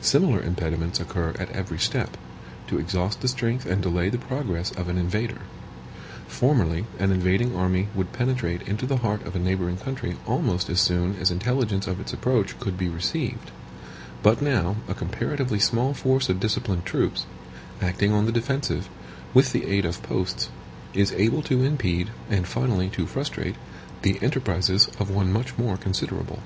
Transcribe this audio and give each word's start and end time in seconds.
Similar 0.00 0.40
impediments 0.40 1.00
occur 1.00 1.34
at 1.36 1.50
every 1.50 1.80
step, 1.80 2.16
to 2.68 2.78
exhaust 2.78 3.20
the 3.22 3.26
strength 3.26 3.66
and 3.66 3.82
delay 3.82 4.08
the 4.08 4.18
progress 4.18 4.70
of 4.70 4.88
an 4.88 4.96
invader. 4.96 5.40
Formerly, 6.28 6.84
an 7.00 7.10
invading 7.10 7.56
army 7.56 7.88
would 7.92 8.12
penetrate 8.12 8.62
into 8.68 8.86
the 8.86 8.98
heart 8.98 9.26
of 9.26 9.34
a 9.34 9.40
neighboring 9.40 9.76
country 9.76 10.16
almost 10.28 10.70
as 10.70 10.80
soon 10.80 11.16
as 11.16 11.32
intelligence 11.32 11.88
of 11.88 11.98
its 11.98 12.12
approach 12.12 12.56
could 12.60 12.78
be 12.78 12.88
received; 12.88 13.50
but 14.22 14.40
now 14.40 14.76
a 14.86 14.94
comparatively 14.94 15.58
small 15.58 15.92
force 15.92 16.28
of 16.28 16.38
disciplined 16.38 16.84
troops, 16.86 17.26
acting 17.82 18.12
on 18.12 18.26
the 18.26 18.30
defensive, 18.30 18.88
with 19.34 19.50
the 19.50 19.64
aid 19.66 19.84
of 19.84 20.04
posts, 20.04 20.50
is 20.92 21.10
able 21.14 21.42
to 21.42 21.64
impede, 21.64 22.10
and 22.30 22.46
finally 22.46 22.88
to 22.88 23.08
frustrate, 23.08 23.56
the 24.02 24.22
enterprises 24.22 24.86
of 25.00 25.10
one 25.10 25.32
much 25.32 25.58
more 25.58 25.76
considerable. 25.76 26.40